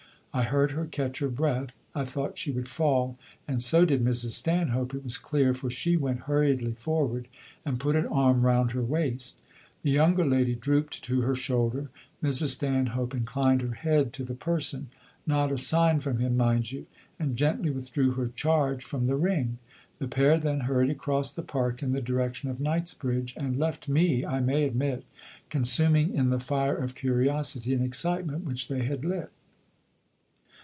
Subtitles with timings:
[0.33, 3.17] I heard her catch her breath; I thought she would fall,
[3.49, 4.29] and so did Mrs.
[4.29, 7.27] Stanhope, it was clear, for she went hurriedly forward
[7.65, 9.39] and put an arm round her waist.
[9.83, 11.89] The younger lady drooped to her shoulder;
[12.23, 12.51] Mrs.
[12.51, 14.87] Stanhope inclined her head to the person
[15.27, 16.85] not a sign from him, mind you
[17.19, 19.57] and gently withdrew her charge from the ring.
[19.99, 24.25] The pair then hurried across the park in the direction of Knightsbridge, and left me,
[24.25, 25.03] I may admit,
[25.49, 29.29] consuming in the fire of curiosity and excitement which they had lit.